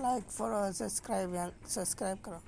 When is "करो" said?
2.24-2.40